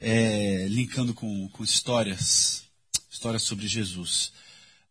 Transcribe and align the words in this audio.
é, 0.00 0.66
linkando 0.68 1.12
com, 1.12 1.48
com 1.50 1.62
histórias, 1.62 2.64
histórias 3.10 3.42
sobre 3.42 3.66
Jesus. 3.66 4.32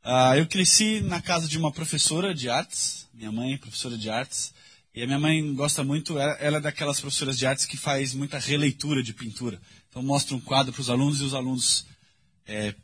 Ah, 0.04 0.38
eu 0.38 0.48
cresci 0.48 1.02
na 1.02 1.22
casa 1.22 1.48
de 1.48 1.58
uma 1.58 1.72
professora 1.72 2.34
de 2.34 2.50
artes, 2.50 3.08
minha 3.14 3.32
mãe 3.32 3.54
é 3.54 3.58
professora 3.58 3.98
de 3.98 4.10
artes, 4.10 4.54
e 4.94 5.04
a 5.04 5.06
minha 5.06 5.20
mãe 5.20 5.54
gosta 5.56 5.84
muito, 5.84 6.18
ela, 6.18 6.58
é 6.58 6.60
daquelas 6.60 7.00
professoras 7.00 7.38
de 7.38 7.46
artes 7.46 7.66
que 7.66 7.78
faz 7.78 8.14
muita 8.14 8.38
releitura 8.40 9.04
de 9.04 9.14
pintura. 9.14 9.60
Então 9.90 10.04
mostra 10.04 10.36
um 10.36 10.40
quadro 10.40 10.72
para 10.72 10.82
os 10.82 10.90
alunos 10.90 11.20
e 11.20 11.24
os 11.24 11.34
alunos 11.34 11.86
é, 12.46 12.76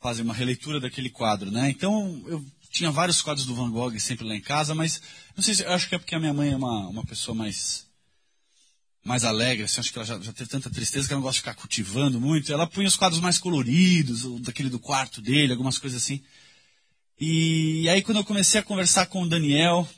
fazem 0.00 0.24
uma 0.24 0.34
releitura 0.34 0.80
daquele 0.80 1.10
quadro, 1.10 1.50
né? 1.50 1.70
Então 1.70 2.22
eu 2.26 2.44
tinha 2.70 2.90
vários 2.90 3.20
quadros 3.20 3.46
do 3.46 3.54
Van 3.54 3.70
Gogh 3.70 3.98
sempre 3.98 4.26
lá 4.26 4.34
em 4.34 4.40
casa, 4.40 4.74
mas 4.74 5.00
não 5.36 5.42
sei 5.42 5.54
se 5.54 5.62
eu 5.62 5.72
acho 5.72 5.88
que 5.88 5.94
é 5.94 5.98
porque 5.98 6.14
a 6.14 6.20
minha 6.20 6.32
mãe 6.32 6.50
é 6.52 6.56
uma, 6.56 6.88
uma 6.88 7.04
pessoa 7.04 7.34
mais 7.34 7.89
mais 9.04 9.24
alegre, 9.24 9.64
assim, 9.64 9.80
acho 9.80 9.92
que 9.92 9.98
ela 9.98 10.06
já, 10.06 10.20
já 10.20 10.32
teve 10.32 10.50
tanta 10.50 10.70
tristeza 10.70 11.06
que 11.06 11.12
ela 11.12 11.20
não 11.20 11.26
gosta 11.26 11.36
de 11.36 11.40
ficar 11.40 11.54
cultivando 11.54 12.20
muito. 12.20 12.52
Ela 12.52 12.66
punha 12.66 12.88
os 12.88 12.96
quadros 12.96 13.20
mais 13.20 13.38
coloridos, 13.38 14.24
daquele 14.42 14.68
do 14.68 14.78
quarto 14.78 15.20
dele, 15.22 15.52
algumas 15.52 15.78
coisas 15.78 16.02
assim. 16.02 16.22
E 17.18 17.88
aí 17.88 18.02
quando 18.02 18.18
eu 18.18 18.24
comecei 18.24 18.60
a 18.60 18.62
conversar 18.62 19.06
com 19.06 19.22
o 19.22 19.28
Daniel, 19.28 19.88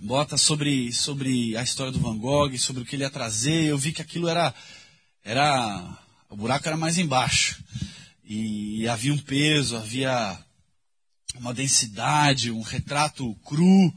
bota 0.00 0.36
sobre, 0.36 0.92
sobre 0.92 1.56
a 1.56 1.62
história 1.62 1.92
do 1.92 2.00
Van 2.00 2.16
Gogh, 2.16 2.56
sobre 2.58 2.82
o 2.82 2.86
que 2.86 2.96
ele 2.96 3.04
ia 3.04 3.10
trazer, 3.10 3.64
eu 3.64 3.78
vi 3.78 3.92
que 3.92 4.02
aquilo 4.02 4.28
era, 4.28 4.54
era, 5.22 5.98
o 6.28 6.36
buraco 6.36 6.66
era 6.66 6.76
mais 6.76 6.98
embaixo. 6.98 7.62
E 8.24 8.88
havia 8.88 9.12
um 9.12 9.18
peso, 9.18 9.76
havia 9.76 10.38
uma 11.36 11.52
densidade, 11.52 12.50
um 12.50 12.62
retrato 12.62 13.34
cru, 13.44 13.92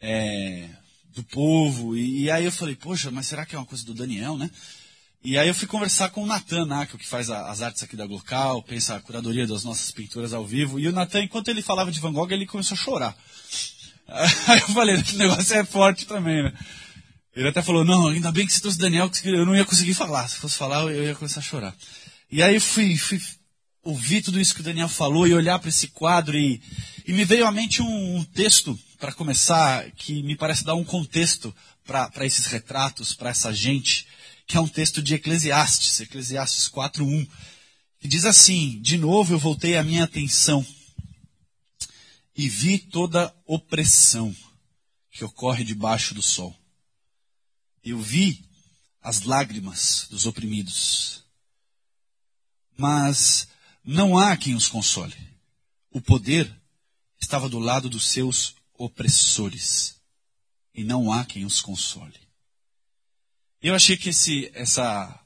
é, 0.00 0.68
do 1.14 1.22
povo. 1.22 1.96
E, 1.96 2.22
e, 2.22 2.30
aí 2.30 2.44
eu 2.44 2.52
falei, 2.52 2.74
poxa, 2.74 3.10
mas 3.10 3.26
será 3.26 3.44
que 3.44 3.54
é 3.54 3.58
uma 3.58 3.66
coisa 3.66 3.84
do 3.84 3.94
Daniel, 3.94 4.36
né? 4.36 4.50
E 5.22 5.36
aí 5.36 5.48
eu 5.48 5.54
fui 5.54 5.68
conversar 5.68 6.08
com 6.10 6.22
o 6.22 6.26
Natan 6.26 6.64
Nakel, 6.64 6.98
que 6.98 7.06
faz 7.06 7.28
a, 7.28 7.50
as 7.50 7.60
artes 7.60 7.82
aqui 7.82 7.94
da 7.94 8.06
Glocal, 8.06 8.62
pensa 8.62 8.96
a 8.96 9.00
curadoria 9.00 9.46
das 9.46 9.64
nossas 9.64 9.90
pinturas 9.90 10.32
ao 10.32 10.46
vivo. 10.46 10.80
E 10.80 10.88
o 10.88 10.92
Natan, 10.92 11.22
enquanto 11.22 11.48
ele 11.48 11.60
falava 11.60 11.92
de 11.92 12.00
Van 12.00 12.12
Gogh, 12.12 12.32
ele 12.32 12.46
começou 12.46 12.74
a 12.74 12.78
chorar. 12.78 13.16
Aí 14.48 14.60
eu 14.60 14.68
falei, 14.68 14.94
esse 14.96 15.16
negócio 15.16 15.54
é 15.54 15.64
forte 15.64 16.06
também, 16.06 16.42
né? 16.42 16.52
Ele 17.34 17.48
até 17.48 17.62
falou, 17.62 17.84
não, 17.84 18.08
ainda 18.08 18.32
bem 18.32 18.46
que 18.46 18.52
se 18.52 18.60
trouxe 18.60 18.78
o 18.78 18.80
Daniel, 18.80 19.08
que 19.08 19.28
eu 19.28 19.46
não 19.46 19.54
ia 19.54 19.64
conseguir 19.64 19.94
falar. 19.94 20.26
Se 20.26 20.36
fosse 20.36 20.56
falar, 20.56 20.82
eu 20.82 21.04
ia 21.04 21.14
começar 21.14 21.40
a 21.40 21.42
chorar. 21.42 21.74
E 22.30 22.42
aí 22.42 22.54
eu 22.54 22.60
fui, 22.60 22.96
fui 22.96 23.20
ouvir 23.84 24.22
tudo 24.22 24.40
isso 24.40 24.54
que 24.54 24.60
o 24.60 24.64
Daniel 24.64 24.88
falou 24.88 25.26
e 25.26 25.34
olhar 25.34 25.58
para 25.58 25.68
esse 25.68 25.88
quadro 25.88 26.36
e, 26.36 26.60
e 27.06 27.12
me 27.12 27.24
veio 27.24 27.46
à 27.46 27.52
mente 27.52 27.82
um, 27.82 28.16
um 28.16 28.24
texto 28.24 28.78
para 29.00 29.14
começar, 29.14 29.90
que 29.92 30.22
me 30.22 30.36
parece 30.36 30.62
dar 30.62 30.74
um 30.74 30.84
contexto 30.84 31.56
para 31.84 32.26
esses 32.26 32.44
retratos, 32.44 33.14
para 33.14 33.30
essa 33.30 33.52
gente, 33.52 34.06
que 34.46 34.58
é 34.58 34.60
um 34.60 34.68
texto 34.68 35.02
de 35.02 35.14
Eclesiastes, 35.14 36.00
Eclesiastes 36.00 36.68
4.1, 36.68 37.26
que 37.98 38.06
diz 38.06 38.26
assim, 38.26 38.78
de 38.80 38.98
novo 38.98 39.32
eu 39.32 39.38
voltei 39.38 39.76
a 39.76 39.82
minha 39.82 40.04
atenção 40.04 40.64
e 42.36 42.48
vi 42.48 42.78
toda 42.78 43.34
opressão 43.46 44.36
que 45.10 45.24
ocorre 45.24 45.64
debaixo 45.64 46.14
do 46.14 46.22
sol. 46.22 46.54
Eu 47.82 47.98
vi 47.98 48.44
as 49.02 49.22
lágrimas 49.22 50.06
dos 50.10 50.26
oprimidos. 50.26 51.24
Mas 52.76 53.48
não 53.82 54.16
há 54.16 54.36
quem 54.36 54.54
os 54.54 54.68
console. 54.68 55.16
O 55.90 56.02
poder 56.02 56.54
estava 57.20 57.48
do 57.48 57.58
lado 57.58 57.88
dos 57.88 58.08
seus 58.08 58.59
opressores, 58.80 60.00
e 60.74 60.82
não 60.82 61.12
há 61.12 61.22
quem 61.26 61.44
os 61.44 61.60
console. 61.60 62.18
Eu 63.62 63.74
achei 63.74 63.94
que 63.94 64.08
esse, 64.08 64.50
essa, 64.54 65.20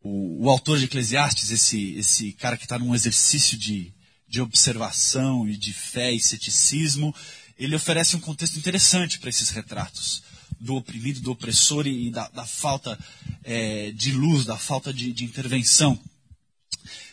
o, 0.00 0.44
o 0.44 0.48
autor 0.48 0.78
de 0.78 0.86
Eclesiastes, 0.86 1.50
esse, 1.50 1.92
esse 1.96 2.32
cara 2.32 2.56
que 2.56 2.64
está 2.64 2.78
num 2.78 2.94
exercício 2.94 3.58
de, 3.58 3.92
de 4.26 4.40
observação 4.40 5.46
e 5.46 5.54
de 5.54 5.74
fé 5.74 6.12
e 6.12 6.20
ceticismo, 6.20 7.14
ele 7.58 7.76
oferece 7.76 8.16
um 8.16 8.20
contexto 8.20 8.58
interessante 8.58 9.18
para 9.18 9.28
esses 9.28 9.50
retratos 9.50 10.22
do 10.58 10.76
oprimido, 10.76 11.20
do 11.20 11.32
opressor 11.32 11.86
e, 11.86 12.10
da, 12.10 12.26
da 12.28 12.46
falta 12.46 12.98
é, 13.42 13.90
de 13.92 14.12
luz, 14.12 14.46
da 14.46 14.56
falta 14.56 14.94
de, 14.94 15.12
de 15.12 15.24
intervenção. 15.24 16.00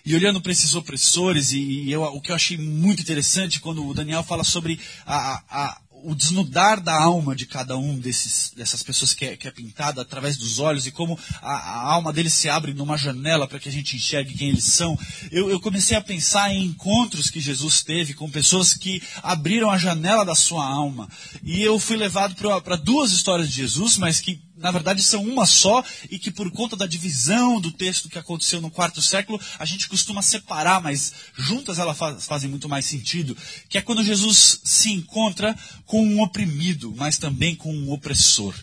E 0.06 0.16
olhando 0.16 0.42
para 0.42 0.52
esses 0.52 0.74
opressores, 0.76 1.52
e, 1.52 1.60
e 1.60 1.92
eu, 1.92 2.04
o 2.04 2.22
que 2.22 2.32
eu 2.32 2.36
achei 2.36 2.58
muito 2.58 3.02
interessante 3.02 3.60
quando 3.60 3.86
o 3.86 3.94
Daniel 3.94 4.24
fala 4.24 4.44
sobre 4.44 4.80
a, 5.06 5.42
a, 5.50 5.82
o 6.04 6.16
desnudar 6.16 6.82
da 6.82 7.00
alma 7.00 7.36
de 7.36 7.46
cada 7.46 7.78
um 7.78 7.98
desses, 8.00 8.52
dessas 8.56 8.82
pessoas 8.84 9.14
que 9.14 9.26
é, 9.26 9.38
que 9.38 9.48
é 9.48 9.52
pintada 9.52 10.02
através 10.02 10.38
dos 10.38 10.60
olhos 10.60 10.88
e 10.88 10.92
como 10.92 11.18
a, 11.42 11.52
a 11.52 11.94
alma 11.94 12.12
deles 12.12 12.34
se 12.34 12.50
abre 12.50 12.74
numa 12.74 12.98
janela 12.98 13.48
para 13.48 13.60
que 13.60 13.70
a 13.70 13.72
gente 13.72 13.96
enxergue 13.96 14.34
quem 14.34 14.50
eles 14.50 14.66
são, 14.66 14.98
eu, 15.32 15.50
eu, 15.50 15.60
comecei 15.60 15.96
a 15.96 16.02
pensar 16.02 16.52
em 16.52 16.66
encontros 16.66 17.30
que 17.30 17.40
Jesus 17.40 17.84
teve 17.84 18.14
com 18.14 18.30
pessoas 18.30 18.74
que 18.74 19.02
abriram 19.22 19.70
a 19.70 19.78
janela 19.78 20.26
da 20.26 20.36
sua 20.36 20.66
alma. 20.66 21.08
E 21.44 21.62
eu 21.62 21.80
fui 21.80 21.98
levado 21.98 22.36
para 22.36 22.76
duas 22.76 23.12
histórias 23.12 23.50
de 23.50 23.56
Jesus, 23.56 23.98
mas 23.98 24.20
que 24.20 24.42
na 24.62 24.72
verdade 24.72 25.02
são 25.02 25.24
uma 25.24 25.46
só 25.46 25.84
e 26.10 26.18
que 26.18 26.32
por 26.32 26.52
conta 26.52 26.76
da 26.76 26.86
divisão 26.86 27.60
do 27.60 27.72
texto 27.72 28.10
que 28.10 28.20
aconteceu 28.20 28.62
no 28.62 28.72
quarto 28.72 29.02
século, 29.02 29.40
a 29.60 29.66
gente 29.66 29.90
costuma 29.90 30.22
separar, 30.22 30.82
mas 30.82 31.14
juntas 31.38 31.80
elas 31.80 31.98
faz, 31.98 32.26
fazem 32.26 32.50
muito 32.50 32.70
mais 32.70 32.86
sentido, 32.86 33.36
que 33.68 33.78
é 33.78 33.82
quando 33.82 34.04
Jesus 34.04 34.62
se 34.64 34.92
encontra 34.92 35.58
com 35.86 36.06
um 36.06 36.22
oprimido, 36.22 36.94
mas 36.96 37.18
também 37.18 37.56
com 37.56 37.74
um 37.74 37.92
opressor. 37.92 38.54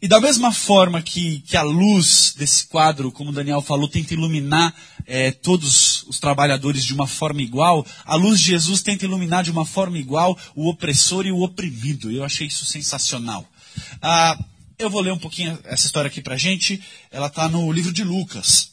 E 0.00 0.06
da 0.06 0.20
mesma 0.20 0.52
forma 0.52 1.02
que, 1.02 1.40
que 1.40 1.56
a 1.56 1.62
luz 1.62 2.34
desse 2.36 2.66
quadro, 2.66 3.10
como 3.10 3.32
Daniel 3.32 3.60
falou, 3.60 3.88
tenta 3.88 4.14
iluminar 4.14 4.74
é, 5.06 5.32
todos 5.32 6.04
os 6.04 6.20
trabalhadores 6.20 6.84
de 6.84 6.94
uma 6.94 7.06
forma 7.06 7.42
igual, 7.42 7.84
a 8.04 8.14
luz 8.14 8.38
de 8.38 8.46
Jesus 8.46 8.82
tenta 8.82 9.04
iluminar 9.04 9.42
de 9.42 9.50
uma 9.50 9.66
forma 9.66 9.98
igual 9.98 10.38
o 10.54 10.68
opressor 10.68 11.26
e 11.26 11.32
o 11.32 11.40
oprimido. 11.40 12.10
Eu 12.10 12.22
achei 12.22 12.46
isso 12.46 12.64
sensacional. 12.64 13.44
Ah, 14.00 14.38
eu 14.80 14.88
vou 14.88 15.02
ler 15.02 15.12
um 15.12 15.18
pouquinho 15.18 15.58
essa 15.64 15.86
história 15.86 16.08
aqui 16.08 16.22
pra 16.22 16.38
gente. 16.38 16.82
Ela 17.10 17.26
está 17.26 17.48
no 17.48 17.70
livro 17.70 17.92
de 17.92 18.02
Lucas. 18.02 18.72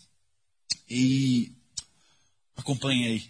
E 0.90 1.51
acompanhe 2.56 3.07
aí. 3.07 3.29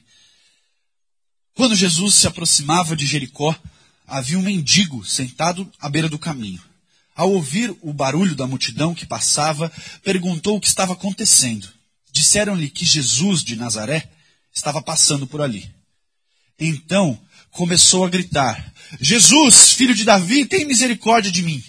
Quando 1.56 1.76
Jesus 1.76 2.14
se 2.16 2.28
aproximava 2.28 2.96
de 2.96 3.08
Jericó, 3.08 3.56
havia 4.06 4.38
um 4.38 4.44
mendigo 4.44 5.04
sentado 5.04 5.70
à 5.80 5.90
beira 5.90 6.08
do 6.08 6.20
caminho. 6.20 6.62
Ao 7.16 7.32
ouvir 7.32 7.76
o 7.82 7.92
barulho 7.92 8.36
da 8.36 8.46
multidão 8.46 8.94
que 8.94 9.08
passava, 9.08 9.72
perguntou 10.04 10.56
o 10.56 10.62
que 10.62 10.68
estava 10.68 10.94
acontecendo. 10.94 11.68
Disseram-lhe 12.12 12.70
que 12.70 12.86
Jesus 12.86 13.44
de 13.44 13.56
Nazaré 13.56 14.08
estava 14.54 14.84
passando 14.84 15.26
por 15.26 15.42
ali. 15.42 15.68
Então 16.60 17.20
começou 17.50 18.06
a 18.06 18.10
gritar: 18.10 18.72
Jesus, 19.02 19.72
filho 19.72 19.96
de 19.96 20.06
Davi, 20.06 20.46
tem 20.46 20.64
misericórdia 20.64 21.32
de 21.32 21.42
mim. 21.42 21.64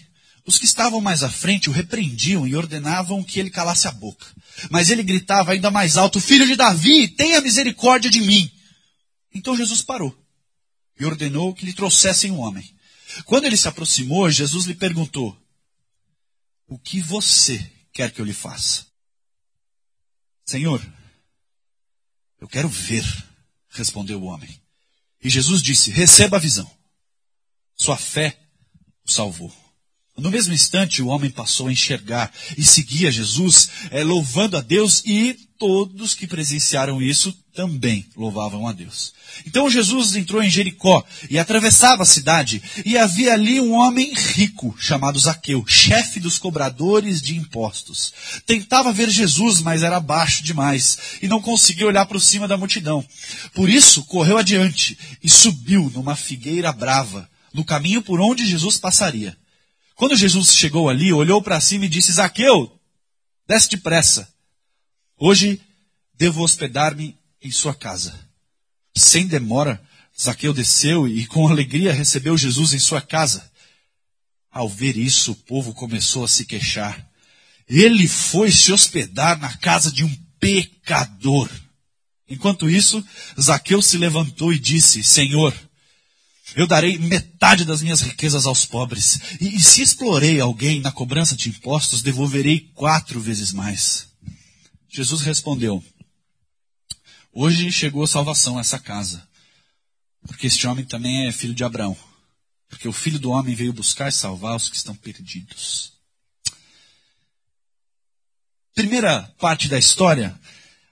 Os 0.49 0.57
que 0.57 0.65
estavam 0.65 0.99
mais 0.99 1.23
à 1.23 1.29
frente 1.29 1.69
o 1.69 1.73
repreendiam 1.75 2.47
e 2.47 2.57
ordenavam 2.57 3.23
que 3.23 3.39
ele 3.39 3.51
calasse 3.51 3.87
a 3.87 3.93
boca. 3.93 4.25
Mas 4.71 4.89
ele 4.89 5.03
gritava 5.03 5.53
ainda 5.53 5.71
mais 5.71 5.99
alto: 5.99 6.19
Filho 6.19 6.47
de 6.47 6.56
Davi, 6.56 7.06
tenha 7.06 7.43
misericórdia 7.43 8.11
de 8.11 8.19
mim. 8.23 8.50
Então 9.35 9.55
Jesus 9.55 9.83
parou 9.83 10.19
e 10.99 11.05
ordenou 11.05 11.55
que 11.55 11.67
lhe 11.67 11.75
trouxessem 11.75 12.31
um 12.31 12.39
homem. 12.39 12.67
Quando 13.27 13.45
ele 13.45 13.59
se 13.59 13.69
aproximou, 13.69 14.31
Jesus 14.31 14.65
lhe 14.65 14.75
perguntou: 14.75 15.39
O 16.67 16.79
que 16.79 17.03
você 17.03 17.71
quer 17.93 18.11
que 18.11 18.19
eu 18.19 18.25
lhe 18.25 18.33
faça? 18.33 18.87
Senhor, 20.47 20.83
eu 22.41 22.49
quero 22.49 22.71
ver, 22.71 23.05
respondeu 23.69 24.23
o 24.23 24.25
homem. 24.25 24.59
E 25.23 25.29
Jesus 25.29 25.61
disse: 25.61 25.91
Receba 25.91 26.39
a 26.39 26.41
visão. 26.41 26.71
Sua 27.77 27.99
fé 27.99 28.41
o 29.05 29.12
salvou. 29.12 29.68
No 30.19 30.32
mesmo 30.32 30.53
instante, 30.53 31.00
o 31.00 31.06
homem 31.06 31.31
passou 31.31 31.69
a 31.69 31.73
enxergar 31.73 32.32
e 32.56 32.65
seguia 32.65 33.11
Jesus, 33.11 33.69
é, 33.91 34.03
louvando 34.03 34.56
a 34.56 34.61
Deus, 34.61 35.00
e 35.06 35.37
todos 35.56 36.12
que 36.12 36.26
presenciaram 36.26 37.00
isso 37.00 37.32
também 37.55 38.05
louvavam 38.17 38.67
a 38.67 38.73
Deus. 38.73 39.12
Então 39.47 39.70
Jesus 39.70 40.17
entrou 40.17 40.43
em 40.43 40.50
Jericó 40.50 41.05
e 41.31 41.38
atravessava 41.38 42.03
a 42.03 42.06
cidade, 42.06 42.61
e 42.85 42.99
havia 42.99 43.32
ali 43.32 43.61
um 43.61 43.73
homem 43.73 44.12
rico, 44.12 44.76
chamado 44.81 45.20
Zaqueu, 45.20 45.65
chefe 45.69 46.19
dos 46.19 46.37
cobradores 46.37 47.23
de 47.23 47.37
impostos. 47.37 48.12
Tentava 48.44 48.93
ver 48.93 49.11
Jesus, 49.11 49.61
mas 49.61 49.85
era 49.85 50.00
baixo 50.00 50.43
demais, 50.43 50.99
e 51.23 51.29
não 51.29 51.41
conseguia 51.41 51.87
olhar 51.87 52.06
para 52.06 52.19
cima 52.19 52.49
da 52.49 52.56
multidão. 52.56 53.05
Por 53.55 53.69
isso, 53.69 54.05
correu 54.05 54.37
adiante 54.37 54.99
e 55.23 55.31
subiu 55.31 55.91
numa 55.94 56.17
figueira 56.17 56.73
brava, 56.73 57.29
no 57.55 57.65
caminho 57.65 58.03
por 58.03 58.20
onde 58.20 58.44
Jesus 58.44 58.79
passaria. 58.79 59.37
Quando 59.99 60.15
Jesus 60.15 60.55
chegou 60.55 60.89
ali, 60.89 61.12
olhou 61.12 61.43
para 61.43 61.61
cima 61.61 61.85
e 61.85 61.89
disse: 61.89 62.12
Zaqueu, 62.12 62.73
desce 63.49 63.69
depressa. 63.71 64.33
Hoje 65.19 65.61
devo 66.15 66.45
hospedar-me 66.45 67.19
em 67.43 67.50
sua 67.50 67.75
casa. 67.75 68.17
Sem 68.97 69.27
demora, 69.27 69.83
Zaqueu 70.17 70.55
desceu 70.55 71.09
e 71.09 71.27
com 71.27 71.49
alegria 71.49 71.93
recebeu 71.93 72.39
Jesus 72.39 72.73
em 72.73 72.79
sua 72.79 73.00
casa. 73.00 73.50
Ao 74.53 74.69
ver 74.69 74.97
isso, 74.97 75.33
o 75.33 75.35
povo 75.35 75.75
começou 75.75 76.23
a 76.23 76.29
se 76.29 76.44
queixar. 76.44 77.05
Ele 77.69 78.06
foi 78.06 78.53
se 78.53 78.73
hospedar 78.73 79.37
na 79.41 79.53
casa 79.56 79.91
de 79.91 80.05
um 80.05 80.17
pecador. 80.39 81.51
Enquanto 82.29 82.71
isso, 82.71 83.05
Zaqueu 83.39 83.83
se 83.83 83.99
levantou 83.99 84.53
e 84.53 84.61
disse: 84.61 85.03
Senhor, 85.03 85.53
eu 86.55 86.67
darei 86.67 86.99
metade 86.99 87.65
das 87.65 87.83
minhas 87.83 88.00
riquezas 88.00 88.47
aos 88.47 88.65
pobres. 88.65 89.21
E, 89.41 89.56
e, 89.56 89.61
se 89.61 89.83
explorei 89.83 90.41
alguém 90.41 90.81
na 90.81 90.91
cobrança 90.91 91.37
de 91.37 91.49
impostos, 91.49 92.03
devolverei 92.03 92.71
quatro 92.75 93.21
vezes 93.21 93.53
mais. 93.53 94.09
Jesus 94.89 95.23
respondeu: 95.23 95.85
Hoje 97.33 97.71
chegou 97.71 98.05
a 98.05 98.09
salvação 98.09 98.56
a 98.56 98.61
essa 98.61 98.79
casa, 98.79 99.27
porque 100.27 100.47
este 100.47 100.67
homem 100.67 100.85
também 100.85 101.27
é 101.27 101.33
filho 101.33 101.55
de 101.55 101.65
Abraão. 101.65 101.97
Porque 102.69 102.87
o 102.87 102.93
filho 102.93 103.19
do 103.19 103.31
homem 103.31 103.55
veio 103.55 103.73
buscar 103.73 104.09
e 104.09 104.12
salvar 104.12 104.55
os 104.55 104.69
que 104.69 104.77
estão 104.77 104.94
perdidos. 104.94 105.93
Primeira 108.75 109.23
parte 109.39 109.69
da 109.69 109.79
história, 109.79 110.39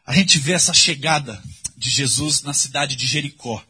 a 0.04 0.14
gente 0.14 0.38
vê 0.38 0.52
essa 0.52 0.72
chegada 0.72 1.42
de 1.76 1.90
Jesus 1.90 2.42
na 2.42 2.54
cidade 2.54 2.96
de 2.96 3.06
Jericó 3.06 3.62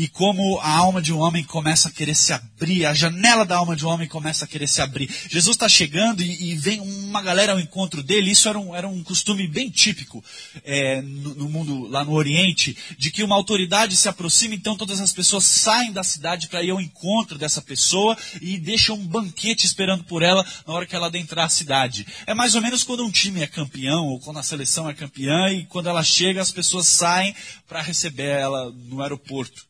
e 0.00 0.08
como 0.08 0.58
a 0.60 0.76
alma 0.78 1.02
de 1.02 1.12
um 1.12 1.18
homem 1.18 1.44
começa 1.44 1.88
a 1.88 1.90
querer 1.90 2.14
se 2.14 2.32
abrir, 2.32 2.86
a 2.86 2.94
janela 2.94 3.44
da 3.44 3.58
alma 3.58 3.76
de 3.76 3.84
um 3.84 3.90
homem 3.90 4.08
começa 4.08 4.46
a 4.46 4.48
querer 4.48 4.66
se 4.66 4.80
abrir. 4.80 5.10
Jesus 5.28 5.54
está 5.54 5.68
chegando 5.68 6.22
e, 6.22 6.52
e, 6.52 6.54
vem 6.54 6.80
uma 6.80 7.20
galera 7.20 7.52
ao 7.52 7.60
encontro 7.60 8.02
dele. 8.02 8.30
Isso 8.30 8.48
era 8.48 8.58
um, 8.58 8.74
era 8.74 8.88
um 8.88 9.04
costume 9.04 9.46
bem 9.46 9.68
típico 9.68 10.24
é, 10.64 11.02
no, 11.02 11.34
no, 11.34 11.48
mundo 11.50 11.86
lá 11.88 12.02
no 12.02 12.12
Oriente, 12.12 12.74
de 12.96 13.10
que 13.10 13.22
uma 13.22 13.34
autoridade 13.34 13.94
se 13.94 14.08
aproxima, 14.08 14.54
então 14.54 14.74
todas 14.74 15.02
as 15.02 15.12
pessoas 15.12 15.44
saem 15.44 15.92
da 15.92 16.02
cidade 16.02 16.48
para 16.48 16.62
ir 16.62 16.70
ao 16.70 16.80
encontro 16.80 17.36
dessa 17.36 17.60
pessoa 17.60 18.16
e 18.40 18.56
deixam 18.56 18.96
um 18.96 19.06
banquete 19.06 19.66
esperando 19.66 20.04
por 20.04 20.22
ela 20.22 20.42
na 20.66 20.72
hora 20.72 20.86
que 20.86 20.96
ela 20.96 21.08
adentrar 21.08 21.44
a 21.44 21.50
cidade. 21.50 22.06
É 22.26 22.32
mais 22.32 22.54
ou 22.54 22.62
menos 22.62 22.82
quando 22.82 23.04
um 23.04 23.10
time 23.10 23.42
é 23.42 23.46
campeão 23.46 24.06
ou 24.06 24.18
quando 24.18 24.38
a 24.38 24.42
seleção 24.42 24.88
é 24.88 24.94
campeã 24.94 25.50
e 25.50 25.66
quando 25.66 25.90
ela 25.90 26.02
chega 26.02 26.40
as 26.40 26.50
pessoas 26.50 26.86
saem 26.86 27.34
para 27.68 27.82
receber 27.82 28.30
ela 28.30 28.72
no 28.72 29.02
aeroporto. 29.02 29.68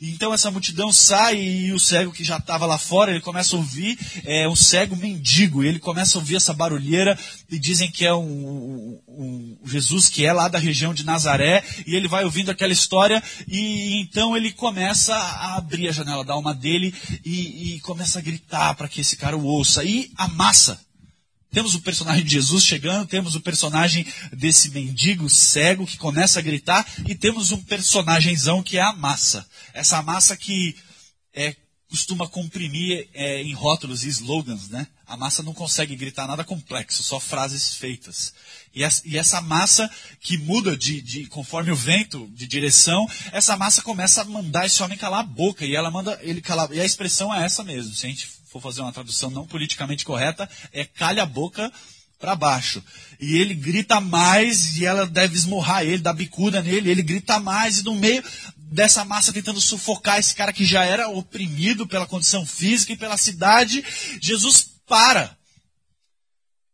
Então 0.00 0.32
essa 0.32 0.50
multidão 0.50 0.92
sai 0.92 1.40
e 1.40 1.72
o 1.72 1.78
cego 1.78 2.12
que 2.12 2.24
já 2.24 2.36
estava 2.36 2.66
lá 2.66 2.78
fora, 2.78 3.10
ele 3.10 3.20
começa 3.20 3.54
a 3.54 3.58
ouvir, 3.58 3.98
é 4.24 4.48
um 4.48 4.56
cego 4.56 4.96
mendigo, 4.96 5.62
ele 5.62 5.78
começa 5.78 6.16
a 6.16 6.20
ouvir 6.20 6.36
essa 6.36 6.52
barulheira, 6.52 7.18
e 7.50 7.58
dizem 7.58 7.90
que 7.90 8.04
é 8.04 8.14
um, 8.14 8.22
um, 8.22 9.00
um, 9.08 9.58
Jesus 9.64 10.08
que 10.08 10.24
é 10.24 10.32
lá 10.32 10.48
da 10.48 10.58
região 10.58 10.94
de 10.94 11.04
Nazaré, 11.04 11.64
e 11.86 11.94
ele 11.94 12.08
vai 12.08 12.24
ouvindo 12.24 12.50
aquela 12.50 12.72
história, 12.72 13.22
e 13.48 14.00
então 14.00 14.36
ele 14.36 14.52
começa 14.52 15.14
a 15.14 15.56
abrir 15.56 15.88
a 15.88 15.92
janela 15.92 16.24
da 16.24 16.34
alma 16.34 16.54
dele, 16.54 16.94
e, 17.24 17.74
e 17.74 17.80
começa 17.80 18.18
a 18.18 18.22
gritar 18.22 18.74
para 18.74 18.88
que 18.88 19.00
esse 19.00 19.16
cara 19.16 19.36
o 19.36 19.44
ouça, 19.44 19.84
e 19.84 20.10
a 20.16 20.28
massa 20.28 20.80
temos 21.52 21.74
o 21.74 21.80
personagem 21.80 22.24
de 22.24 22.30
Jesus 22.32 22.64
chegando, 22.64 23.06
temos 23.06 23.34
o 23.34 23.40
personagem 23.40 24.06
desse 24.32 24.70
mendigo 24.70 25.28
cego 25.28 25.86
que 25.86 25.96
começa 25.96 26.38
a 26.38 26.42
gritar, 26.42 26.86
e 27.06 27.14
temos 27.14 27.52
um 27.52 27.62
personagemzão 27.62 28.62
que 28.62 28.78
é 28.78 28.82
a 28.82 28.92
massa. 28.92 29.46
Essa 29.74 30.00
massa 30.02 30.36
que 30.36 30.76
é, 31.34 31.54
costuma 31.90 32.28
comprimir 32.28 33.08
é, 33.12 33.42
em 33.42 33.52
rótulos 33.52 34.04
e 34.04 34.08
slogans, 34.08 34.68
né? 34.68 34.86
A 35.06 35.16
massa 35.16 35.42
não 35.42 35.52
consegue 35.52 35.96
gritar 35.96 36.28
nada 36.28 36.44
complexo, 36.44 37.02
só 37.02 37.18
frases 37.18 37.74
feitas. 37.74 38.32
E 38.72 39.18
essa, 39.18 39.40
massa 39.40 39.90
que 40.20 40.38
muda 40.38 40.76
de, 40.76 41.02
de, 41.02 41.26
conforme 41.26 41.72
o 41.72 41.76
vento 41.76 42.30
de 42.32 42.46
direção, 42.46 43.08
essa 43.32 43.56
massa 43.56 43.82
começa 43.82 44.22
a 44.22 44.24
mandar 44.24 44.66
esse 44.66 44.80
homem 44.80 44.96
calar 44.96 45.20
a 45.20 45.24
boca 45.24 45.66
e 45.66 45.74
ela 45.74 45.90
manda 45.90 46.16
ele 46.22 46.40
calar. 46.40 46.70
E 46.72 46.80
a 46.80 46.84
expressão 46.84 47.34
é 47.34 47.44
essa 47.44 47.64
mesmo. 47.64 47.92
Se 47.92 48.06
a 48.06 48.08
gente 48.08 48.28
for 48.50 48.60
fazer 48.60 48.80
uma 48.80 48.92
tradução 48.92 49.30
não 49.30 49.46
politicamente 49.46 50.04
correta, 50.04 50.50
é 50.72 50.84
calha 50.84 51.22
a 51.22 51.26
boca 51.26 51.72
para 52.18 52.34
baixo. 52.34 52.82
E 53.20 53.36
ele 53.36 53.54
grita 53.54 54.00
mais 54.00 54.76
e 54.76 54.84
ela 54.84 55.06
deve 55.06 55.36
esmurrar 55.36 55.84
ele, 55.84 55.98
dar 55.98 56.12
bicuda 56.12 56.60
nele, 56.60 56.90
ele 56.90 57.02
grita 57.02 57.38
mais 57.38 57.78
e 57.78 57.84
no 57.84 57.94
meio 57.94 58.22
dessa 58.56 59.04
massa 59.04 59.32
tentando 59.32 59.60
sufocar 59.60 60.18
esse 60.18 60.34
cara 60.34 60.52
que 60.52 60.64
já 60.64 60.84
era 60.84 61.08
oprimido 61.08 61.86
pela 61.86 62.06
condição 62.06 62.44
física 62.44 62.92
e 62.92 62.96
pela 62.96 63.16
cidade, 63.16 63.84
Jesus 64.20 64.68
para. 64.86 65.36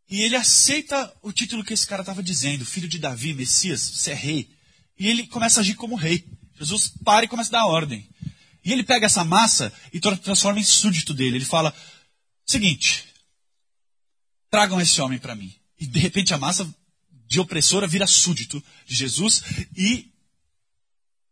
E 0.09 0.21
ele 0.21 0.35
aceita 0.35 1.13
o 1.21 1.31
título 1.31 1.63
que 1.63 1.73
esse 1.73 1.85
cara 1.85 2.01
estava 2.01 2.23
dizendo, 2.23 2.65
filho 2.65 2.87
de 2.87 2.97
Davi, 2.97 3.33
Messias, 3.33 3.81
você 3.81 4.11
é 4.11 4.15
rei. 4.15 4.49
E 4.99 5.07
ele 5.07 5.27
começa 5.27 5.59
a 5.59 5.61
agir 5.61 5.75
como 5.75 5.95
rei. 5.95 6.25
Jesus 6.57 6.91
para 7.03 7.25
e 7.25 7.27
começa 7.27 7.49
a 7.49 7.59
dar 7.59 7.67
ordem. 7.67 8.07
E 8.67 8.73
ele 8.73 8.83
pega 8.83 9.05
essa 9.05 9.23
massa 9.23 9.71
e 9.93 9.99
transforma 10.01 10.59
em 10.59 10.63
súdito 10.63 11.13
dele. 11.13 11.37
Ele 11.37 11.45
fala: 11.45 11.73
seguinte, 12.45 13.05
tragam 14.51 14.81
esse 14.81 14.99
homem 14.99 15.17
para 15.17 15.35
mim. 15.35 15.55
E 15.79 15.87
de 15.87 15.97
repente 15.99 16.33
a 16.33 16.37
massa 16.37 16.69
de 17.29 17.39
opressora 17.39 17.87
vira 17.87 18.05
súdito 18.05 18.61
de 18.85 18.93
Jesus 18.93 19.41
e 19.73 20.11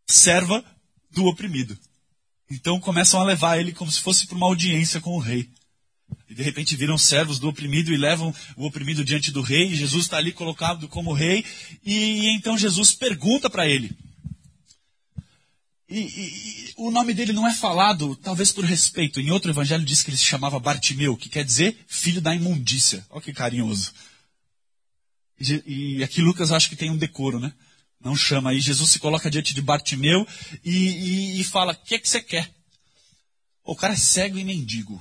serva 0.06 0.64
do 1.10 1.26
oprimido. 1.26 1.78
Então 2.50 2.80
começam 2.80 3.20
a 3.20 3.24
levar 3.24 3.58
ele 3.58 3.72
como 3.72 3.92
se 3.92 4.00
fosse 4.00 4.26
para 4.26 4.36
uma 4.36 4.46
audiência 4.46 4.98
com 4.98 5.14
o 5.14 5.20
rei. 5.20 5.46
E 6.30 6.34
de 6.34 6.42
repente 6.42 6.74
viram 6.74 6.96
servos 6.96 7.38
do 7.38 7.50
oprimido 7.50 7.92
e 7.92 7.98
levam 7.98 8.34
o 8.56 8.64
oprimido 8.64 9.04
diante 9.04 9.30
do 9.30 9.42
rei. 9.42 9.72
E 9.72 9.76
Jesus 9.76 10.04
está 10.04 10.16
ali 10.16 10.32
colocado 10.32 10.88
como 10.88 11.12
rei. 11.12 11.44
E 11.84 12.34
então 12.34 12.56
Jesus 12.56 12.94
pergunta 12.94 13.50
para 13.50 13.68
ele: 13.68 13.94
e, 15.88 16.00
e, 16.00 16.00
e, 16.00 16.74
o 16.76 16.90
nome 16.90 17.14
dele 17.14 17.32
não 17.32 17.46
é 17.46 17.54
falado, 17.54 18.16
talvez 18.16 18.50
por 18.50 18.64
respeito. 18.64 19.20
Em 19.20 19.30
outro 19.30 19.50
evangelho 19.50 19.84
diz 19.84 20.02
que 20.02 20.10
ele 20.10 20.16
se 20.16 20.24
chamava 20.24 20.58
Bartimeu, 20.58 21.16
que 21.16 21.28
quer 21.28 21.44
dizer 21.44 21.78
filho 21.86 22.20
da 22.20 22.34
imundícia. 22.34 23.06
Olha 23.08 23.22
que 23.22 23.32
carinhoso. 23.32 23.92
E, 25.38 26.02
aqui 26.02 26.20
Lucas 26.20 26.50
acho 26.50 26.68
que 26.68 26.76
tem 26.76 26.90
um 26.90 26.96
decoro, 26.96 27.38
né? 27.38 27.52
Não 28.00 28.16
chama. 28.16 28.50
Aí 28.50 28.60
Jesus 28.60 28.90
se 28.90 28.98
coloca 28.98 29.30
diante 29.30 29.54
de 29.54 29.62
Bartimeu 29.62 30.26
e, 30.64 31.42
fala: 31.44 31.72
O 31.72 31.76
que 31.76 31.94
é 31.94 31.98
que 31.98 32.08
você 32.08 32.20
quer? 32.20 32.50
O 33.64 33.76
cara 33.76 33.94
é 33.94 33.96
cego 33.96 34.38
e 34.38 34.44
mendigo. 34.44 35.00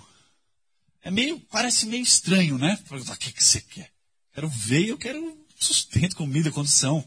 É 1.02 1.10
meio, 1.10 1.40
parece 1.52 1.86
meio 1.86 2.04
estranho, 2.04 2.58
né? 2.58 2.78
O 2.90 3.18
que 3.18 3.30
é 3.30 3.32
que 3.32 3.44
você 3.44 3.62
quer? 3.62 3.92
Quero 4.34 4.50
ver, 4.50 4.88
eu 4.88 4.98
quero 4.98 5.38
sustento, 5.56 6.16
comida, 6.16 6.52
condição. 6.52 7.06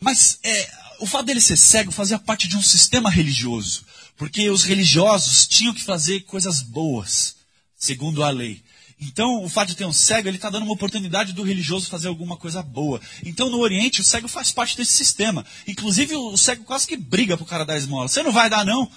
Mas 0.00 0.38
é, 0.42 0.70
o 1.00 1.06
fato 1.06 1.26
dele 1.26 1.40
ser 1.40 1.56
cego 1.56 1.92
fazia 1.92 2.18
parte 2.18 2.48
de 2.48 2.56
um 2.56 2.62
sistema 2.62 3.10
religioso, 3.10 3.84
porque 4.16 4.48
os 4.48 4.64
religiosos 4.64 5.46
tinham 5.46 5.74
que 5.74 5.82
fazer 5.82 6.20
coisas 6.20 6.62
boas, 6.62 7.36
segundo 7.76 8.24
a 8.24 8.30
lei. 8.30 8.62
Então, 9.00 9.42
o 9.42 9.48
fato 9.48 9.68
de 9.68 9.76
ter 9.76 9.86
um 9.86 9.92
cego, 9.92 10.28
ele 10.28 10.36
está 10.36 10.50
dando 10.50 10.64
uma 10.64 10.74
oportunidade 10.74 11.32
do 11.32 11.42
religioso 11.42 11.88
fazer 11.88 12.08
alguma 12.08 12.36
coisa 12.36 12.62
boa. 12.62 13.00
Então, 13.24 13.48
no 13.48 13.58
Oriente, 13.58 14.02
o 14.02 14.04
cego 14.04 14.28
faz 14.28 14.52
parte 14.52 14.76
desse 14.76 14.92
sistema. 14.92 15.44
Inclusive, 15.66 16.14
o 16.14 16.36
cego 16.36 16.64
quase 16.64 16.86
que 16.86 16.98
briga 16.98 17.34
para 17.36 17.44
o 17.44 17.46
cara 17.46 17.64
dar 17.64 17.78
esmola. 17.78 18.08
Você 18.08 18.22
não 18.22 18.30
vai 18.30 18.50
dar, 18.50 18.64
não? 18.64 18.90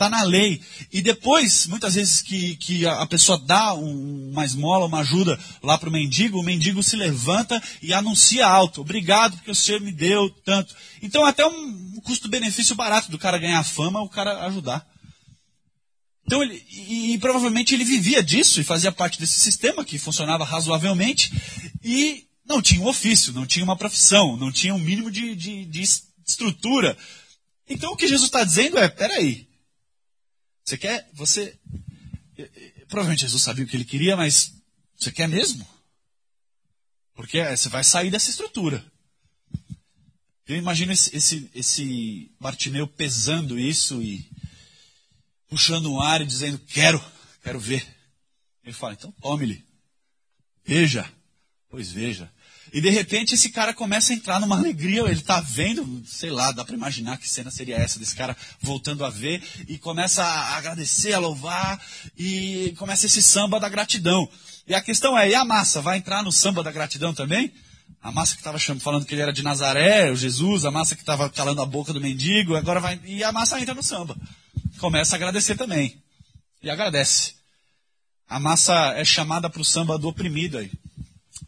Está 0.00 0.08
na 0.08 0.22
lei. 0.22 0.62
E 0.90 1.02
depois, 1.02 1.66
muitas 1.66 1.94
vezes 1.94 2.22
que, 2.22 2.56
que 2.56 2.86
a 2.86 3.04
pessoa 3.04 3.38
dá 3.38 3.74
um, 3.74 4.30
uma 4.30 4.46
esmola, 4.46 4.86
uma 4.86 5.00
ajuda 5.00 5.38
lá 5.62 5.76
para 5.76 5.90
o 5.90 5.92
mendigo, 5.92 6.40
o 6.40 6.42
mendigo 6.42 6.82
se 6.82 6.96
levanta 6.96 7.62
e 7.82 7.92
anuncia 7.92 8.46
alto. 8.46 8.80
Obrigado 8.80 9.36
porque 9.36 9.50
o 9.50 9.54
Senhor 9.54 9.78
me 9.78 9.92
deu 9.92 10.30
tanto. 10.42 10.74
Então, 11.02 11.26
até 11.26 11.44
um 11.44 12.00
custo-benefício 12.02 12.74
barato 12.74 13.10
do 13.10 13.18
cara 13.18 13.36
ganhar 13.36 13.62
fama, 13.62 14.00
o 14.00 14.08
cara 14.08 14.46
ajudar. 14.46 14.86
Então, 16.24 16.42
ele, 16.42 16.64
e, 16.70 17.12
e, 17.12 17.18
provavelmente 17.18 17.74
ele 17.74 17.84
vivia 17.84 18.22
disso 18.22 18.58
e 18.58 18.64
fazia 18.64 18.90
parte 18.90 19.20
desse 19.20 19.38
sistema 19.38 19.84
que 19.84 19.98
funcionava 19.98 20.44
razoavelmente 20.46 21.30
e 21.84 22.24
não 22.46 22.62
tinha 22.62 22.80
um 22.80 22.88
ofício, 22.88 23.34
não 23.34 23.44
tinha 23.44 23.66
uma 23.66 23.76
profissão, 23.76 24.34
não 24.38 24.50
tinha 24.50 24.74
um 24.74 24.78
mínimo 24.78 25.10
de, 25.10 25.36
de, 25.36 25.66
de 25.66 25.82
estrutura. 26.26 26.96
Então, 27.68 27.92
o 27.92 27.96
que 27.96 28.08
Jesus 28.08 28.28
está 28.28 28.42
dizendo 28.42 28.78
é: 28.78 28.88
peraí, 28.88 29.49
você 30.70 30.78
quer. 30.78 31.08
Você. 31.14 31.58
Provavelmente 32.88 33.22
Jesus 33.22 33.42
sabia 33.42 33.64
o 33.64 33.66
que 33.66 33.76
ele 33.76 33.84
queria, 33.84 34.16
mas 34.16 34.54
você 34.96 35.10
quer 35.10 35.28
mesmo? 35.28 35.66
Porque 37.14 37.38
é, 37.38 37.54
você 37.56 37.68
vai 37.68 37.84
sair 37.84 38.10
dessa 38.10 38.30
estrutura. 38.30 38.84
Eu 40.46 40.56
imagino 40.56 40.92
esse, 40.92 41.14
esse, 41.14 41.50
esse 41.54 42.32
Bartimeu 42.40 42.86
pesando 42.86 43.58
isso 43.58 44.02
e 44.02 44.28
puxando 45.48 45.92
o 45.92 46.00
ar 46.00 46.20
e 46.20 46.26
dizendo: 46.26 46.58
Quero, 46.58 47.02
quero 47.42 47.58
ver. 47.58 47.86
Ele 48.64 48.72
fala: 48.72 48.94
Então 48.94 49.12
tome-lhe. 49.20 49.64
Veja. 50.64 51.10
Pois 51.68 51.90
veja. 51.92 52.32
E 52.72 52.80
de 52.80 52.90
repente 52.90 53.34
esse 53.34 53.50
cara 53.50 53.74
começa 53.74 54.12
a 54.12 54.16
entrar 54.16 54.40
numa 54.40 54.56
alegria, 54.56 55.00
ele 55.02 55.12
está 55.12 55.40
vendo, 55.40 56.02
sei 56.06 56.30
lá, 56.30 56.52
dá 56.52 56.64
para 56.64 56.74
imaginar 56.74 57.18
que 57.18 57.28
cena 57.28 57.50
seria 57.50 57.76
essa 57.76 57.98
desse 57.98 58.14
cara 58.14 58.36
voltando 58.60 59.04
a 59.04 59.10
ver 59.10 59.42
e 59.68 59.76
começa 59.76 60.22
a 60.22 60.56
agradecer, 60.56 61.12
a 61.12 61.18
louvar 61.18 61.80
e 62.16 62.74
começa 62.78 63.06
esse 63.06 63.20
samba 63.22 63.58
da 63.58 63.68
gratidão. 63.68 64.28
E 64.66 64.74
a 64.74 64.80
questão 64.80 65.18
é, 65.18 65.28
e 65.30 65.34
a 65.34 65.44
massa 65.44 65.80
vai 65.80 65.98
entrar 65.98 66.22
no 66.22 66.30
samba 66.30 66.62
da 66.62 66.70
gratidão 66.70 67.12
também? 67.12 67.52
A 68.00 68.12
massa 68.12 68.34
que 68.34 68.40
estava 68.40 68.58
falando 68.58 69.04
que 69.04 69.14
ele 69.14 69.22
era 69.22 69.32
de 69.32 69.42
Nazaré, 69.42 70.10
o 70.10 70.16
Jesus, 70.16 70.64
a 70.64 70.70
massa 70.70 70.94
que 70.94 71.02
estava 71.02 71.28
calando 71.28 71.60
a 71.60 71.66
boca 71.66 71.92
do 71.92 72.00
mendigo, 72.00 72.56
agora 72.56 72.80
vai 72.80 73.00
e 73.04 73.24
a 73.24 73.32
massa 73.32 73.60
entra 73.60 73.74
no 73.74 73.82
samba. 73.82 74.16
Começa 74.78 75.14
a 75.14 75.16
agradecer 75.16 75.56
também. 75.56 76.00
E 76.62 76.70
agradece. 76.70 77.34
A 78.28 78.38
massa 78.38 78.94
é 78.94 79.04
chamada 79.04 79.50
para 79.50 79.60
o 79.60 79.64
samba 79.64 79.98
do 79.98 80.08
oprimido 80.08 80.56
aí. 80.56 80.70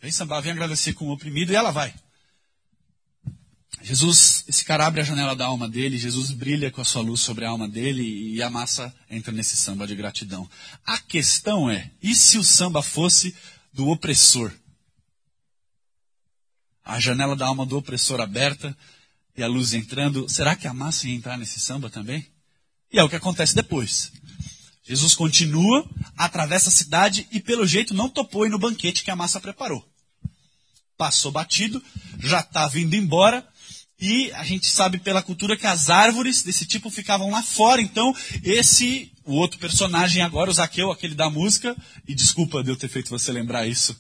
Vem 0.01 0.11
sambar, 0.11 0.41
vem 0.41 0.53
agradecer 0.53 0.95
com 0.95 1.07
o 1.09 1.13
oprimido 1.13 1.53
e 1.53 1.57
ela 1.57 1.71
vai. 1.71 1.95
Jesus, 3.83 4.45
esse 4.47 4.65
cara 4.65 4.87
abre 4.87 5.01
a 5.01 5.05
janela 5.05 5.35
da 5.35 5.47
alma 5.47 5.69
dele, 5.69 5.99
Jesus 5.99 6.31
brilha 6.31 6.71
com 6.71 6.81
a 6.81 6.85
sua 6.85 7.03
luz 7.03 7.21
sobre 7.21 7.45
a 7.45 7.51
alma 7.51 7.69
dele 7.69 8.03
e 8.35 8.41
a 8.43 8.49
massa 8.49 8.95
entra 9.11 9.33
nesse 9.33 9.57
samba 9.57 9.87
de 9.87 9.97
gratidão. 9.97 10.49
A 10.87 10.99
questão 10.99 11.69
é, 11.69 11.91
e 12.01 12.15
se 12.15 12.39
o 12.39 12.45
samba 12.45 12.83
fosse 12.83 13.35
do 13.73 13.89
opressor? 13.89 14.53
A 16.85 17.01
janela 17.01 17.35
da 17.35 17.47
alma 17.47 17.67
do 17.67 17.77
opressor 17.77 18.21
aberta 18.21 18.77
e 19.37 19.43
a 19.43 19.49
luz 19.49 19.73
entrando, 19.73 20.29
será 20.29 20.55
que 20.55 20.69
a 20.69 20.75
massa 20.75 21.09
ia 21.09 21.15
entrar 21.15 21.37
nesse 21.37 21.59
samba 21.59 21.91
também? 21.91 22.27
E 22.93 22.99
é 22.99 23.03
o 23.03 23.09
que 23.09 23.17
acontece 23.17 23.55
depois. 23.55 24.13
Jesus 24.85 25.15
continua, 25.15 25.89
atravessa 26.17 26.69
a 26.69 26.73
cidade 26.73 27.27
e, 27.31 27.41
pelo 27.41 27.67
jeito, 27.67 27.95
não 27.95 28.09
topou 28.09 28.47
ir 28.47 28.51
no 28.51 28.59
banquete 28.59 29.05
que 29.05 29.11
a 29.11 29.17
massa 29.17 29.41
preparou 29.41 29.85
passou 31.03 31.33
batido, 31.33 31.83
já 32.21 32.39
estava 32.39 32.79
indo 32.79 32.95
embora. 32.95 33.45
E 34.01 34.31
a 34.33 34.45
gente 34.45 34.69
sabe 34.69 34.99
pela 34.99 35.21
cultura 35.21 35.57
que 35.57 35.67
as 35.67 35.91
árvores 35.91 36.43
desse 36.43 36.65
tipo 36.65 36.91
ficavam 36.91 37.31
lá 37.31 37.43
fora. 37.43 37.83
Então, 37.83 38.15
esse, 38.45 39.11
o 39.25 39.35
outro 39.35 39.59
personagem 39.59 40.23
agora, 40.23 40.49
o 40.49 40.53
Zaqueu, 40.53 40.93
aquele 40.93 41.15
da 41.15 41.29
música, 41.29 41.77
e 42.07 42.15
desculpa 42.15 42.63
de 42.63 42.71
eu 42.71 42.77
ter 42.77 42.89
feito 42.89 43.11
você 43.11 43.33
lembrar 43.33 43.67
isso. 43.67 43.97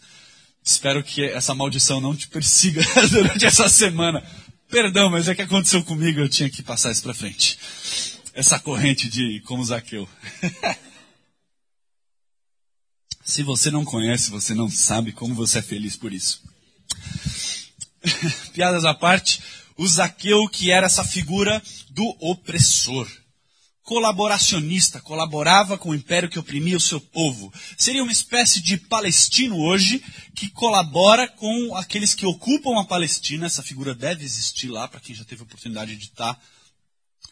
Espero 0.64 1.02
que 1.02 1.24
essa 1.24 1.56
maldição 1.56 2.00
não 2.00 2.14
te 2.14 2.28
persiga 2.28 2.82
durante 3.10 3.46
essa 3.46 3.68
semana. 3.68 4.24
Perdão, 4.68 5.10
mas 5.10 5.28
é 5.28 5.34
que 5.34 5.42
aconteceu 5.42 5.82
comigo, 5.82 6.20
eu 6.20 6.28
tinha 6.28 6.48
que 6.48 6.62
passar 6.62 6.92
isso 6.92 7.02
para 7.02 7.14
frente. 7.14 7.58
Essa 8.32 8.60
corrente 8.60 9.08
de 9.08 9.40
como 9.44 9.64
Zaqueu. 9.64 10.08
Se 13.24 13.42
você 13.42 13.70
não 13.70 13.84
conhece, 13.84 14.30
você 14.30 14.52
não 14.52 14.68
sabe 14.68 15.12
como 15.12 15.34
você 15.34 15.60
é 15.60 15.62
feliz 15.62 15.96
por 15.96 16.12
isso. 16.12 16.42
Piadas 18.52 18.84
à 18.84 18.92
parte, 18.92 19.40
o 19.76 19.86
Zaqueu 19.86 20.48
que 20.48 20.70
era 20.70 20.86
essa 20.86 21.04
figura 21.04 21.62
do 21.90 22.16
opressor. 22.20 23.08
Colaboracionista, 23.82 25.00
colaborava 25.00 25.76
com 25.76 25.90
o 25.90 25.94
império 25.94 26.28
que 26.28 26.38
oprimia 26.38 26.76
o 26.76 26.80
seu 26.80 27.00
povo. 27.00 27.52
Seria 27.76 28.02
uma 28.02 28.12
espécie 28.12 28.60
de 28.60 28.76
palestino 28.76 29.58
hoje 29.58 30.02
que 30.34 30.48
colabora 30.50 31.28
com 31.28 31.76
aqueles 31.76 32.14
que 32.14 32.26
ocupam 32.26 32.80
a 32.80 32.84
Palestina. 32.84 33.46
Essa 33.46 33.62
figura 33.62 33.94
deve 33.94 34.24
existir 34.24 34.68
lá, 34.68 34.86
para 34.86 35.00
quem 35.00 35.14
já 35.14 35.24
teve 35.24 35.42
a 35.42 35.44
oportunidade 35.44 35.96
de 35.96 36.04
estar 36.06 36.40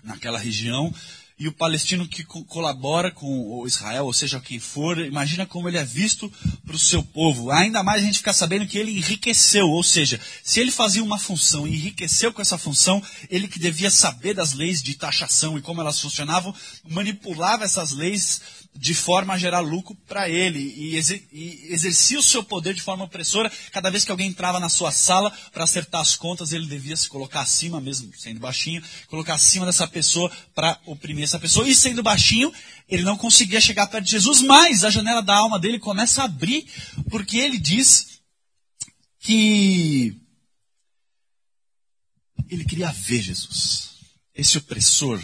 naquela 0.03 0.39
região 0.39 0.93
e 1.41 1.49
o 1.49 1.53
palestino 1.53 2.07
que 2.07 2.23
co 2.23 2.45
colabora 2.45 3.11
com 3.11 3.27
o 3.27 3.67
Israel, 3.67 4.05
ou 4.05 4.13
seja, 4.13 4.39
quem 4.39 4.61
for, 4.61 4.99
imagina 4.99 5.47
como 5.47 5.71
ele 5.71 5.79
é 5.79 5.85
visto 5.85 6.31
para 6.67 6.77
o 6.77 6.79
seu 6.79 7.03
povo. 7.03 7.51
Ainda 7.51 7.83
mais 7.83 8.03
a 8.03 8.05
gente 8.05 8.19
ficar 8.19 8.35
sabendo 8.35 8.67
que 8.67 8.77
ele 8.77 8.99
enriqueceu, 8.99 9.67
ou 9.67 9.83
seja, 9.83 10.21
se 10.45 10.61
ele 10.61 10.71
fazia 10.71 11.03
uma 11.03 11.19
função 11.19 11.67
e 11.67 11.75
enriqueceu 11.75 12.31
com 12.31 12.43
essa 12.43 12.59
função, 12.59 13.03
ele 13.31 13.49
que 13.49 13.59
devia 13.59 13.91
saber 13.91 14.35
das 14.35 14.53
leis 14.53 14.83
de 14.83 14.93
taxação 14.95 15.57
e 15.57 15.63
como 15.63 15.81
elas 15.81 15.99
funcionavam, 15.99 16.55
manipulava 16.87 17.65
essas 17.65 17.93
leis 17.93 18.43
de 18.75 18.95
forma 18.95 19.35
a 19.35 19.39
gerar 19.39 19.61
lucro 19.61 19.95
para 20.07 20.29
ele 20.29 20.59
e, 20.77 20.97
exer 20.97 21.23
e, 21.33 21.67
exercia 21.71 22.19
o 22.19 22.23
seu 22.23 22.43
poder 22.43 22.73
de 22.73 22.81
forma 22.81 23.05
opressora. 23.05 23.51
Cada 23.73 23.91
vez 23.91 24.05
que 24.05 24.11
alguém 24.11 24.29
entrava 24.29 24.61
na 24.61 24.69
sua 24.69 24.93
sala 24.93 25.31
para 25.53 25.65
acertar 25.65 26.01
as 26.01 26.15
contas, 26.15 26.53
ele 26.53 26.67
devia 26.67 26.97
se 26.97 27.09
colocar 27.09 27.41
acima, 27.41 27.81
mesmo 27.81 28.11
sendo 28.17 28.41
baixinho, 28.41 28.83
colocar 29.09 29.35
acima 29.35 29.67
dessa 29.67 29.87
pessoa 29.87 30.31
para 30.55 30.79
oprimir 30.87 31.25
essa 31.25 31.39
pessoa. 31.39 31.69
E 31.69 31.75
sendo 31.75 32.03
baixinho, 32.03 32.53
ele 32.89 33.03
não 33.03 33.17
conseguia 33.17 33.61
chegar 33.61 33.87
perto 33.87 34.05
de 34.05 34.13
Jesus, 34.13 34.41
mas 34.41 34.85
a 34.85 34.91
janela 34.91 35.23
da 35.23 35.37
alma 35.37 35.59
dele 35.59 35.79
começa 35.79 36.23
a 36.23 36.27
abrir, 36.27 36.67
porque 37.11 37.39
ele 37.39 37.59
diz 37.59 38.21
que 39.19 40.17
ele 42.49 42.65
queria 42.65 42.91
ver 42.93 43.21
Jesus. 43.21 43.91
Esse 44.35 44.59
opressor 44.59 45.23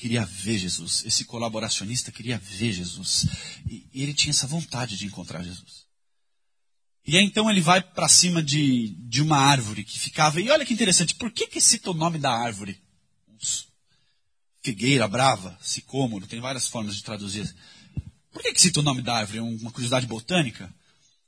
queria 0.00 0.24
ver 0.24 0.56
Jesus. 0.56 1.04
Esse 1.04 1.24
colaboracionista 1.26 2.10
queria 2.10 2.38
ver 2.38 2.72
Jesus. 2.72 3.26
E, 3.68 3.86
e 3.92 4.02
ele 4.02 4.14
tinha 4.14 4.30
essa 4.30 4.46
vontade 4.46 4.96
de 4.96 5.04
encontrar 5.04 5.42
Jesus. 5.42 5.84
E 7.06 7.16
aí 7.18 7.24
então 7.24 7.50
ele 7.50 7.60
vai 7.60 7.82
para 7.82 8.08
cima 8.08 8.42
de, 8.42 8.88
de 9.08 9.20
uma 9.20 9.36
árvore 9.36 9.84
que 9.84 9.98
ficava. 9.98 10.40
E 10.40 10.50
olha 10.50 10.64
que 10.64 10.72
interessante, 10.72 11.14
por 11.14 11.30
que, 11.30 11.46
que 11.46 11.60
cita 11.60 11.90
o 11.90 11.94
nome 11.94 12.18
da 12.18 12.32
árvore? 12.32 12.80
Figueira, 14.62 15.06
brava, 15.06 15.58
sicômoro, 15.60 16.26
tem 16.26 16.40
várias 16.40 16.66
formas 16.66 16.96
de 16.96 17.02
traduzir. 17.02 17.54
Por 18.32 18.42
que, 18.42 18.52
que 18.52 18.60
cita 18.60 18.80
o 18.80 18.82
nome 18.82 19.02
da 19.02 19.16
árvore? 19.16 19.38
É 19.38 19.42
uma 19.42 19.70
curiosidade 19.70 20.06
botânica? 20.06 20.72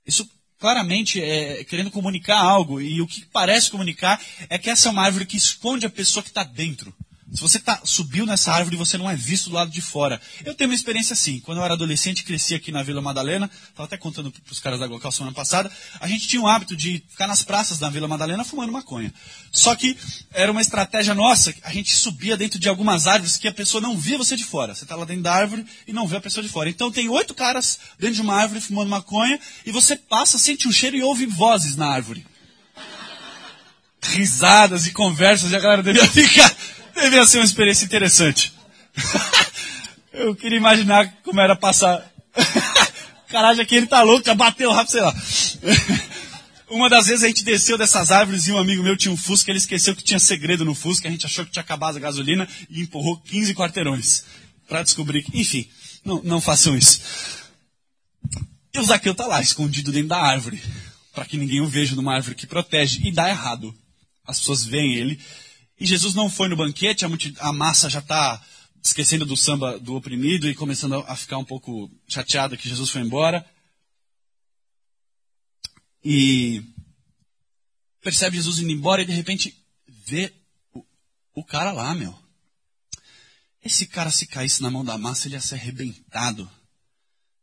Isso 0.06 0.28
claramente 0.58 1.20
é 1.20 1.64
querendo 1.64 1.90
comunicar 1.90 2.38
algo. 2.38 2.80
E 2.80 3.00
o 3.02 3.06
que 3.06 3.24
parece 3.26 3.70
comunicar 3.70 4.20
é 4.48 4.56
que 4.58 4.70
essa 4.70 4.88
é 4.88 4.92
uma 4.92 5.02
árvore 5.02 5.26
que 5.26 5.36
esconde 5.36 5.84
a 5.84 5.90
pessoa 5.90 6.22
que 6.22 6.30
está 6.30 6.44
dentro. 6.44 6.94
Se 7.32 7.40
você 7.40 7.58
tá, 7.58 7.80
subiu 7.82 8.26
nessa 8.26 8.52
árvore, 8.52 8.76
você 8.76 8.98
não 8.98 9.08
é 9.08 9.16
visto 9.16 9.48
do 9.48 9.56
lado 9.56 9.70
de 9.70 9.80
fora. 9.80 10.20
Eu 10.44 10.54
tenho 10.54 10.68
uma 10.68 10.76
experiência 10.76 11.14
assim. 11.14 11.40
Quando 11.40 11.58
eu 11.58 11.64
era 11.64 11.72
adolescente, 11.72 12.24
cresci 12.24 12.54
aqui 12.54 12.70
na 12.70 12.82
Vila 12.82 13.00
Madalena, 13.00 13.50
estava 13.70 13.86
até 13.86 13.96
contando 13.96 14.30
para 14.30 14.52
os 14.52 14.60
caras 14.60 14.78
da 14.78 14.86
Glocal 14.86 15.10
semana 15.10 15.34
passada, 15.34 15.72
a 15.98 16.06
gente 16.06 16.28
tinha 16.28 16.42
o 16.42 16.46
hábito 16.46 16.76
de 16.76 17.02
ficar 17.08 17.26
nas 17.26 17.42
praças 17.42 17.78
da 17.78 17.88
Vila 17.88 18.06
Madalena 18.06 18.44
fumando 18.44 18.70
maconha. 18.70 19.12
Só 19.50 19.74
que 19.74 19.96
era 20.30 20.52
uma 20.52 20.60
estratégia 20.60 21.14
nossa, 21.14 21.54
a 21.62 21.72
gente 21.72 21.94
subia 21.94 22.36
dentro 22.36 22.58
de 22.58 22.68
algumas 22.68 23.06
árvores 23.06 23.38
que 23.38 23.48
a 23.48 23.52
pessoa 23.52 23.80
não 23.80 23.96
via 23.96 24.18
você 24.18 24.36
de 24.36 24.44
fora. 24.44 24.74
Você 24.74 24.84
está 24.84 24.94
lá 24.94 25.06
dentro 25.06 25.22
da 25.22 25.32
árvore 25.32 25.64
e 25.86 25.92
não 25.92 26.06
vê 26.06 26.18
a 26.18 26.20
pessoa 26.20 26.44
de 26.44 26.50
fora. 26.50 26.68
Então 26.68 26.92
tem 26.92 27.08
oito 27.08 27.32
caras 27.32 27.78
dentro 27.98 28.16
de 28.16 28.20
uma 28.20 28.34
árvore 28.34 28.60
fumando 28.60 28.90
maconha 28.90 29.40
e 29.64 29.72
você 29.72 29.96
passa, 29.96 30.38
sente 30.38 30.68
um 30.68 30.72
cheiro 30.72 30.98
e 30.98 31.02
ouve 31.02 31.24
vozes 31.24 31.76
na 31.76 31.86
árvore. 31.86 32.26
Risadas 34.02 34.86
e 34.86 34.92
conversas 34.92 35.50
e 35.50 35.56
a 35.56 35.60
galera 35.60 35.82
devia 35.82 36.04
ficar 36.10 36.54
Devia 36.94 37.26
ser 37.26 37.38
uma 37.38 37.44
experiência 37.44 37.84
interessante. 37.84 38.52
Eu 40.12 40.34
queria 40.36 40.58
imaginar 40.58 41.10
como 41.24 41.40
era 41.40 41.56
passar. 41.56 42.06
Caralho, 43.28 43.62
aqui 43.62 43.76
ele 43.76 43.86
tá 43.86 44.02
louco, 44.02 44.34
bateu 44.34 44.70
rápido, 44.70 44.90
sei 44.90 45.00
lá. 45.00 45.14
Uma 46.68 46.88
das 46.88 47.06
vezes 47.06 47.24
a 47.24 47.28
gente 47.28 47.44
desceu 47.44 47.76
dessas 47.76 48.10
árvores 48.10 48.46
e 48.46 48.52
um 48.52 48.58
amigo 48.58 48.82
meu 48.82 48.96
tinha 48.96 49.12
um 49.12 49.16
Fusca, 49.16 49.50
ele 49.50 49.58
esqueceu 49.58 49.94
que 49.94 50.02
tinha 50.02 50.18
segredo 50.18 50.64
no 50.64 50.74
Fusca, 50.74 51.06
a 51.06 51.10
gente 51.10 51.26
achou 51.26 51.44
que 51.44 51.50
tinha 51.50 51.62
acabado 51.62 51.96
a 51.96 52.00
gasolina 52.00 52.48
e 52.70 52.80
empurrou 52.80 53.18
15 53.18 53.54
quarteirões. 53.54 54.24
para 54.68 54.82
descobrir 54.82 55.22
que, 55.22 55.38
enfim, 55.38 55.68
não, 56.02 56.22
não 56.22 56.40
façam 56.40 56.76
isso. 56.76 57.00
E 58.72 58.78
o 58.78 58.84
Zaqueu 58.84 59.14
tá 59.14 59.26
lá, 59.26 59.42
escondido 59.42 59.92
dentro 59.92 60.08
da 60.08 60.18
árvore, 60.18 60.62
para 61.14 61.26
que 61.26 61.36
ninguém 61.36 61.60
o 61.60 61.68
veja 61.68 61.94
numa 61.94 62.14
árvore 62.14 62.34
que 62.34 62.46
protege, 62.46 63.00
e 63.04 63.12
dá 63.12 63.28
errado. 63.28 63.74
As 64.26 64.38
pessoas 64.38 64.64
veem 64.64 64.94
ele 64.94 65.20
e 65.82 65.86
Jesus 65.86 66.14
não 66.14 66.30
foi 66.30 66.46
no 66.46 66.56
banquete, 66.56 67.04
a, 67.04 67.08
a 67.40 67.52
massa 67.52 67.90
já 67.90 67.98
está 67.98 68.40
esquecendo 68.80 69.26
do 69.26 69.36
samba 69.36 69.80
do 69.80 69.96
oprimido 69.96 70.48
e 70.48 70.54
começando 70.54 70.94
a 71.08 71.16
ficar 71.16 71.38
um 71.38 71.44
pouco 71.44 71.90
chateada 72.06 72.56
que 72.56 72.68
Jesus 72.68 72.88
foi 72.88 73.00
embora. 73.00 73.44
E 76.04 76.62
percebe 78.00 78.36
Jesus 78.36 78.60
indo 78.60 78.70
embora 78.70 79.02
e 79.02 79.06
de 79.06 79.12
repente 79.12 79.56
vê 79.88 80.32
o, 80.72 80.84
o 81.34 81.44
cara 81.44 81.72
lá, 81.72 81.92
meu. 81.96 82.16
Esse 83.64 83.84
cara, 83.84 84.10
se 84.12 84.26
caísse 84.26 84.62
na 84.62 84.70
mão 84.70 84.84
da 84.84 84.96
massa, 84.96 85.26
ele 85.26 85.34
ia 85.34 85.40
ser 85.40 85.56
arrebentado. 85.56 86.48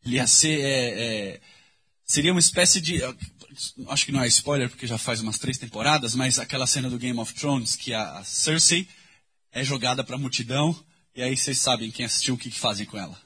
Ele 0.05 0.15
ia 0.15 0.27
ser. 0.27 0.61
É, 0.61 1.03
é, 1.03 1.41
seria 2.09 2.31
uma 2.31 2.39
espécie 2.39 2.81
de 2.81 3.01
acho 3.87 4.05
que 4.05 4.11
não 4.11 4.23
é 4.23 4.27
spoiler 4.27 4.67
porque 4.67 4.87
já 4.87 4.97
faz 4.97 5.21
umas 5.21 5.37
três 5.37 5.57
temporadas, 5.57 6.15
mas 6.15 6.39
aquela 6.39 6.65
cena 6.65 6.89
do 6.89 6.97
Game 6.97 7.19
of 7.19 7.33
Thrones 7.35 7.75
que 7.75 7.93
a 7.93 8.23
Cersei 8.23 8.87
é 9.51 9.63
jogada 9.63 10.03
para 10.03 10.15
a 10.15 10.19
multidão 10.19 10.75
e 11.15 11.21
aí 11.21 11.37
vocês 11.37 11.59
sabem 11.59 11.91
quem 11.91 12.05
assistiu 12.05 12.33
o 12.33 12.37
que, 12.37 12.49
que 12.49 12.59
fazem 12.59 12.85
com 12.85 12.97
ela. 12.97 13.17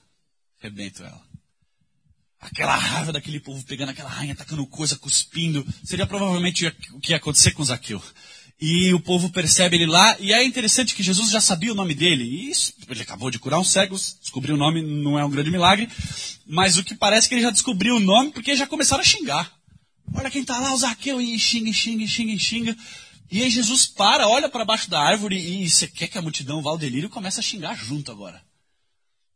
Rebento 0.59 1.01
ela. 1.01 1.21
aquela 2.39 2.75
raiva 2.75 3.13
daquele 3.13 3.39
povo 3.39 3.63
pegando 3.65 3.89
aquela 3.89 4.09
rainha, 4.09 4.33
atacando 4.33 4.67
coisa, 4.67 4.97
cuspindo. 4.97 5.65
Seria 5.83 6.05
provavelmente 6.05 6.67
o 6.91 6.99
que 6.99 7.11
ia 7.11 7.17
acontecer 7.17 7.51
com 7.51 7.63
Zaqueu. 7.63 8.03
E 8.65 8.93
o 8.93 8.99
povo 9.01 9.29
percebe 9.29 9.75
ele 9.75 9.85
lá, 9.85 10.15
e 10.21 10.31
é 10.31 10.41
interessante 10.41 10.95
que 10.95 11.03
Jesus 11.03 11.29
já 11.29 11.41
sabia 11.41 11.73
o 11.73 11.75
nome 11.75 11.93
dele. 11.93 12.23
E 12.23 12.49
isso, 12.49 12.73
ele 12.87 13.01
acabou 13.01 13.29
de 13.29 13.37
curar 13.37 13.59
um 13.59 13.63
cego, 13.65 13.97
descobriu 13.97 14.55
o 14.55 14.57
nome, 14.57 14.81
não 14.81 15.19
é 15.19 15.25
um 15.25 15.29
grande 15.29 15.51
milagre. 15.51 15.89
Mas 16.47 16.77
o 16.77 16.83
que 16.83 16.95
parece 16.95 17.27
que 17.27 17.35
ele 17.35 17.41
já 17.41 17.49
descobriu 17.49 17.97
o 17.97 17.99
nome 17.99 18.31
porque 18.31 18.55
já 18.55 18.65
começaram 18.65 19.01
a 19.01 19.05
xingar. 19.05 19.51
Olha 20.13 20.31
quem 20.31 20.43
está 20.43 20.61
lá, 20.61 20.73
o 20.73 20.77
Zaqueu, 20.77 21.19
e 21.19 21.37
xinga, 21.37 21.73
xinga, 21.73 22.07
xinga, 22.07 22.39
xinga. 22.39 22.77
E 23.29 23.43
aí 23.43 23.49
Jesus 23.49 23.85
para, 23.85 24.29
olha 24.29 24.47
para 24.47 24.63
baixo 24.63 24.89
da 24.89 25.01
árvore 25.01 25.35
e 25.37 25.69
você 25.69 25.85
quer 25.85 26.07
que 26.07 26.17
a 26.17 26.21
multidão 26.21 26.61
vá 26.61 26.69
ao 26.69 26.77
delírio 26.77 27.07
e 27.07 27.09
começa 27.09 27.41
a 27.41 27.43
xingar 27.43 27.75
junto 27.75 28.13
agora. 28.13 28.41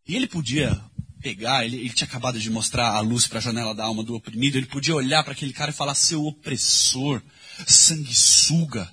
E 0.08 0.16
ele 0.16 0.28
podia 0.28 0.82
pegar, 1.22 1.66
ele, 1.66 1.76
ele 1.76 1.90
tinha 1.90 2.08
acabado 2.08 2.40
de 2.40 2.50
mostrar 2.50 2.92
a 2.92 3.02
luz 3.02 3.28
para 3.28 3.40
a 3.40 3.42
janela 3.42 3.76
da 3.76 3.84
alma 3.84 4.06
do 4.06 4.16
oprimido, 4.16 4.58
ele 4.58 4.68
podia 4.68 4.96
olhar 4.96 5.22
para 5.22 5.34
aquele 5.34 5.52
cara 5.52 5.72
e 5.72 5.74
falar, 5.74 5.96
seu 5.96 6.26
opressor, 6.26 7.22
sanguessuga, 7.68 8.90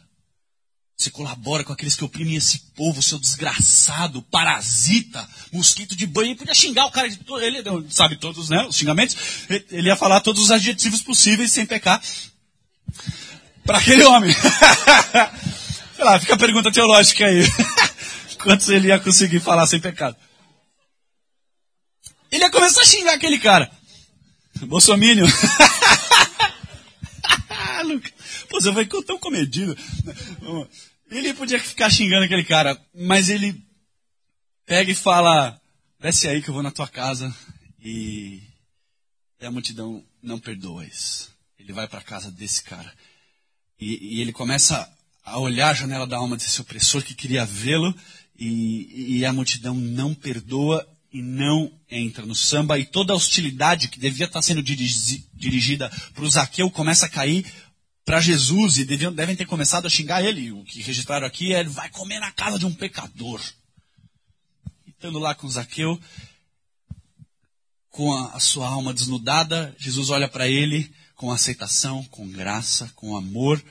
você 0.97 1.11
colabora 1.11 1.65
com 1.65 1.73
aqueles 1.73 1.97
que 1.97 2.05
oprimem 2.05 2.37
esse 2.37 2.59
povo, 2.77 3.03
seu 3.03 3.19
desgraçado, 3.19 4.23
parasita, 4.23 5.29
mosquito 5.53 5.97
de 5.97 6.07
banho. 6.07 6.29
Ele 6.29 6.37
podia 6.37 6.55
xingar 6.55 6.87
o 6.87 6.91
cara 6.91 7.09
de 7.09 7.19
ele 7.43 7.63
sabe 7.91 8.17
todos, 8.17 8.49
né, 8.49 8.65
os 8.69 8.77
xingamentos. 8.77 9.17
Ele 9.71 9.89
ia 9.89 9.97
falar 9.97 10.21
todos 10.21 10.43
os 10.43 10.51
adjetivos 10.51 11.03
possíveis 11.03 11.51
sem 11.51 11.67
pecar 11.67 12.01
para 13.65 13.79
aquele 13.79 14.05
homem. 14.05 14.33
Sei 15.97 16.05
lá, 16.05 16.19
fica 16.19 16.35
a 16.35 16.39
pergunta 16.39 16.73
teológica 16.73 17.25
aí. 17.27 17.45
Quantos 18.43 18.69
ele 18.69 18.89
ia 18.89 19.01
conseguir 19.01 19.41
falar 19.41 19.67
sem 19.67 19.81
pecado? 19.81 20.17
Ele 22.31 22.45
ia 22.45 22.51
começar 22.51 22.83
a 22.83 22.87
xingar 22.87 23.15
aquele 23.15 23.39
cara. 23.39 23.71
Bolsomínio. 24.63 25.27
Pô, 28.55 28.61
você 28.61 28.73
foi 28.73 28.87
tão 29.03 29.19
comedido. 29.19 29.77
Ele 31.11 31.35
podia 31.35 31.59
ficar 31.59 31.91
xingando 31.91 32.25
aquele 32.25 32.45
cara, 32.45 32.81
mas 32.95 33.29
ele 33.29 33.61
pega 34.65 34.93
e 34.93 34.95
fala: 34.95 35.61
desce 35.99 36.29
aí 36.29 36.41
que 36.41 36.51
eu 36.51 36.55
vou 36.55 36.63
na 36.63 36.71
tua 36.71 36.87
casa. 36.87 37.35
E, 37.83 38.41
e 39.41 39.45
a 39.45 39.51
multidão 39.51 40.05
não 40.23 40.39
perdoa 40.39 40.87
isso. 40.87 41.35
Ele 41.59 41.73
vai 41.73 41.89
para 41.89 41.99
a 41.99 42.05
casa 42.05 42.31
desse 42.31 42.63
cara. 42.63 42.93
E, 43.81 44.19
e, 44.19 44.21
ele 44.21 44.33
começa 44.33 44.89
a 45.25 45.39
olhar 45.41 45.71
a 45.71 45.75
janela 45.75 46.07
da 46.07 46.17
alma 46.17 46.37
desse 46.37 46.61
opressor 46.61 47.03
que 47.03 47.15
queria 47.15 47.45
vê-lo. 47.45 47.93
E, 48.39 49.19
e 49.19 49.27
a 49.27 49.33
multidão 49.33 49.75
não 49.75 50.15
perdoa 50.15 50.89
e 51.13 51.21
não 51.23 51.73
entra 51.91 52.25
no 52.25 52.37
samba. 52.37 52.79
E 52.79 52.85
toda 52.85 53.13
a 53.13 53.17
hostilidade 53.17 53.89
que 53.89 53.99
devia 53.99 54.27
estar 54.27 54.43
sendo 54.43 54.63
dirigida 54.63 55.91
para 56.15 56.25
o 56.25 56.31
Zaqueu 56.31 56.71
começa 56.71 57.07
a 57.07 57.09
cair 57.09 57.45
para 58.05 58.21
Jesus 58.21 58.79
e 58.79 58.85
deviam, 58.85 59.13
devem 59.13 59.35
ter 59.35 59.47
começado 59.47 59.87
a 59.87 59.91
xingar 59.91 60.23
ele. 60.23 60.53
O 60.53 60.65
que 60.65 60.83
registraram 60.83 61.27
aqui 61.27 61.55
é: 61.55 61.61
ele 61.61 61.71
vai 61.71 61.89
comer 61.89 62.21
na 62.21 62.31
casa 62.31 62.59
de 62.59 62.67
um 62.67 62.75
pecador. 62.75 63.41
Estando 64.87 65.19
lá 65.19 65.35
com 65.35 65.49
Zaqueu, 65.49 66.01
com 67.91 68.13
a, 68.13 68.33
a 68.33 68.41
sua 68.41 68.69
alma 68.69 68.93
desnudada, 68.93 69.75
Jesus 69.79 70.11
olha 70.11 70.29
para 70.29 70.49
ele 70.49 70.93
com 71.15 71.31
aceitação, 71.31 72.05
com 72.05 72.29
graça, 72.29 72.91
com 72.95 73.17
amor. 73.17 73.63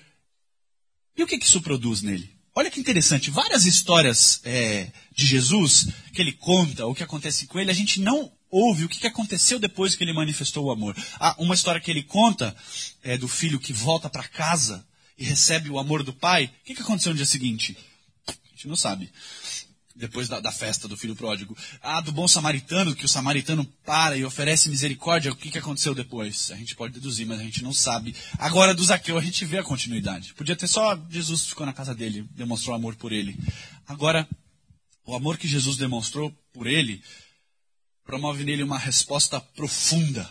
E 1.16 1.22
o 1.22 1.28
que, 1.28 1.38
que 1.38 1.46
isso 1.46 1.62
produz 1.62 2.02
nele? 2.02 2.32
Olha 2.56 2.70
que 2.70 2.80
interessante, 2.80 3.32
várias 3.32 3.66
histórias 3.66 4.40
é, 4.44 4.92
de 5.16 5.26
Jesus 5.26 5.88
que 6.14 6.22
ele 6.22 6.34
conta, 6.34 6.86
o 6.86 6.94
que 6.94 7.04
acontece 7.04 7.48
com 7.48 7.60
ele, 7.60 7.72
a 7.72 7.76
gente 7.76 8.00
não 8.00 8.32
ouve 8.54 8.86
o 8.86 8.90
que 8.90 9.08
aconteceu 9.08 9.58
depois 9.58 9.96
que 9.96 10.04
ele 10.04 10.14
manifestou 10.14 10.66
o 10.66 10.72
amor. 10.72 10.96
Ah, 11.20 11.36
uma 11.40 11.56
história 11.56 11.82
que 11.82 11.90
ele 11.90 12.04
conta 12.04 12.56
é 13.02 13.18
do 13.18 13.28
filho 13.28 13.60
que 13.60 13.74
volta 13.74 14.08
para 14.08 14.28
casa 14.28 14.86
e 15.18 15.26
recebe 15.26 15.72
o 15.72 15.80
amor 15.80 16.04
do 16.04 16.14
pai. 16.14 16.52
O 16.62 16.64
que 16.64 16.82
aconteceu 16.82 17.12
no 17.12 17.18
dia 17.18 17.26
seguinte? 17.26 17.76
A 18.28 18.50
gente 18.52 18.68
não 18.68 18.76
sabe. 18.76 19.12
Depois 19.96 20.28
da, 20.28 20.40
da, 20.40 20.52
festa 20.52 20.88
do 20.88 20.96
filho 20.96 21.16
pródigo. 21.16 21.58
Ah, 21.82 22.00
do 22.00 22.12
bom 22.12 22.28
samaritano, 22.28 22.96
que 22.96 23.06
o 23.06 23.10
samaritano 23.10 23.66
para 23.84 24.16
e 24.16 24.24
oferece 24.24 24.70
misericórdia. 24.70 25.32
O 25.32 25.36
que, 25.36 25.50
que 25.50 25.58
aconteceu 25.58 25.96
depois? 25.96 26.52
A 26.52 26.56
gente 26.56 26.76
pode 26.76 26.94
deduzir, 26.94 27.26
mas 27.26 27.40
a 27.40 27.44
gente 27.44 27.64
não 27.64 27.74
sabe. 27.74 28.16
Agora, 28.38 28.76
do 28.76 28.84
Zaqueu, 28.84 29.18
a 29.18 29.22
gente 29.22 29.46
vê 29.46 29.58
a 29.60 29.64
continuidade. 29.64 30.34
Podia 30.36 30.56
ter 30.56 30.68
só 30.68 31.00
Jesus 31.10 31.48
ficou 31.48 31.66
na 31.66 31.74
casa 31.74 31.96
dele, 31.96 32.28
demonstrou 32.36 32.76
amor 32.76 32.96
por 32.96 33.12
ele. 33.12 33.36
Agora, 33.88 34.28
o 35.06 35.16
amor 35.16 35.38
que 35.38 35.48
Jesus 35.48 35.76
demonstrou 35.76 36.32
por 36.54 36.68
ele 36.68 37.04
promove 38.06 38.44
nele 38.44 38.64
uma 38.64 38.78
resposta 38.78 39.40
profunda. 39.40 40.30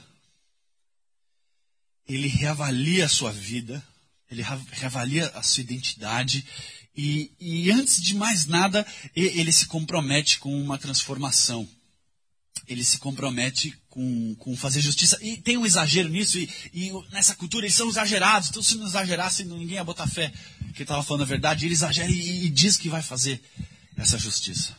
Ele 2.09 2.29
reavalia 2.29 3.07
a 3.07 3.09
sua 3.09 3.33
vida, 3.33 3.83
ele 4.31 4.43
reavalia 4.73 5.29
a 5.35 5.43
sua 5.43 5.63
identidade 5.63 6.45
e, 6.97 7.33
e 7.41 7.71
antes 7.71 8.03
de 8.03 8.15
mais 8.15 8.47
nada, 8.47 8.87
ele 9.15 9.53
se 9.53 9.67
compromete 9.67 10.39
com 10.39 10.55
uma 10.61 10.77
transformação. 10.77 11.69
Ele 12.69 12.85
se 12.85 12.99
compromete 12.99 13.77
com, 13.89 14.35
com 14.37 14.57
fazer 14.57 14.81
justiça. 14.81 15.19
E 15.23 15.37
tem 15.37 15.57
um 15.57 15.67
exagero 15.67 16.09
nisso, 16.09 16.39
e, 16.39 16.49
e 16.73 16.93
nessa 17.11 17.35
cultura 17.35 17.65
eles 17.65 17.75
são 17.75 17.89
exagerados. 17.89 18.51
Então, 18.51 18.63
se 18.63 18.77
não 18.77 18.87
exagerasse, 18.87 19.45
ninguém 19.45 19.77
ia 19.77 19.85
botar 19.85 20.07
fé 20.07 20.33
que 20.75 20.83
estava 20.83 21.03
falando 21.03 21.23
a 21.23 21.27
verdade. 21.27 21.65
Ele 21.65 21.75
exagera 21.75 22.11
e, 22.11 22.47
e 22.47 22.51
diz 22.51 22.77
que 22.77 22.89
vai 22.89 23.03
fazer 23.03 23.43
essa 23.97 24.19
justiça. 24.19 24.77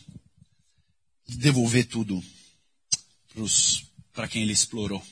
Devolver 1.28 1.88
tudo 1.88 2.24
para 4.14 4.28
quem 4.28 4.44
ele 4.44 4.54
explorou. 4.54 5.04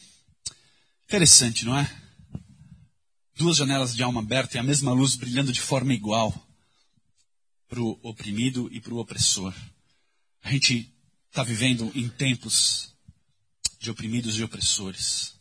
Interessante, 1.05 1.65
não 1.65 1.77
é? 1.77 1.89
Duas 3.35 3.57
janelas 3.57 3.95
de 3.95 4.03
alma 4.03 4.21
aberta 4.21 4.57
e 4.57 4.59
a 4.59 4.63
mesma 4.63 4.93
luz 4.93 5.15
brilhando 5.15 5.51
de 5.51 5.59
forma 5.59 5.93
igual 5.93 6.31
para 7.67 7.81
o 7.81 7.99
oprimido 8.03 8.69
e 8.71 8.79
para 8.79 8.93
o 8.93 8.97
opressor. 8.97 9.53
A 10.43 10.51
gente 10.51 10.93
está 11.29 11.43
vivendo 11.43 11.91
em 11.95 12.09
tempos 12.09 12.93
de 13.79 13.89
oprimidos 13.89 14.37
e 14.37 14.43
opressores. 14.43 15.33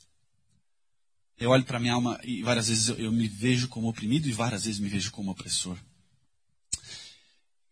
Eu 1.37 1.51
olho 1.51 1.65
para 1.65 1.81
minha 1.81 1.95
alma 1.95 2.21
e 2.23 2.43
várias 2.43 2.69
vezes 2.69 2.89
eu, 2.89 2.97
eu, 2.97 3.13
me 3.13 3.27
vejo 3.27 3.67
como 3.69 3.89
oprimido 3.89 4.29
e 4.29 4.33
várias 4.33 4.65
vezes 4.65 4.79
me 4.79 4.89
vejo 4.89 5.11
como 5.11 5.31
opressor. 5.31 5.77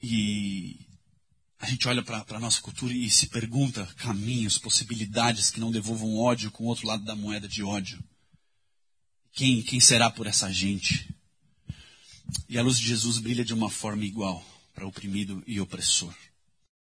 E 0.03 0.88
a 1.59 1.66
gente 1.66 1.88
olha 1.88 2.03
para 2.03 2.25
a 2.29 2.40
nossa 2.40 2.61
cultura 2.61 2.92
e 2.92 3.11
se 3.11 3.27
pergunta 3.27 3.85
caminhos, 3.97 4.59
possibilidades 4.59 5.51
que 5.51 5.59
não 5.59 5.71
devolvam 5.71 6.16
ódio 6.16 6.51
com 6.51 6.64
o 6.64 6.66
outro 6.68 6.87
lado 6.87 7.05
da 7.05 7.16
moeda 7.16 7.49
de 7.49 7.62
ódio. 7.62 8.03
Quem, 9.33 9.62
quem 9.62 9.81
será 9.81 10.09
por 10.11 10.27
essa 10.27 10.53
gente? 10.53 11.12
E 12.49 12.59
a 12.59 12.62
luz 12.62 12.79
de 12.79 12.87
Jesus 12.87 13.18
brilha 13.18 13.44
de 13.44 13.55
uma 13.55 13.71
forma 13.71 14.05
igual 14.05 14.44
para 14.75 14.87
oprimido 14.87 15.42
e 15.47 15.61
opressor. 15.61 16.14